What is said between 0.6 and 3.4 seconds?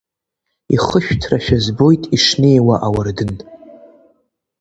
Ихышәҭрашәа збоит ишнеиуа ауардын.